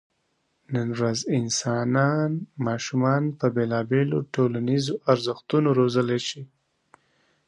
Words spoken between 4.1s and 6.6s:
ټولنیزو ارزښتونو روزلی شي.